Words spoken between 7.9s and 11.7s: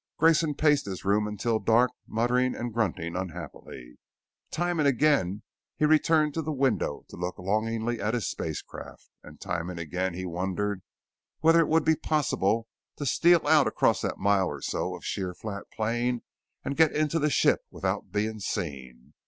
at his spacecraft, and time and again he wondered whether it